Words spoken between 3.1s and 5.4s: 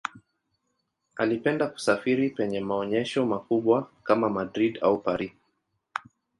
makubwa kama Madrid au Paris.